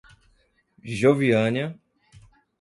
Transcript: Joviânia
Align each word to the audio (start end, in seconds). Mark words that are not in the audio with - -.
Joviânia 0.99 1.79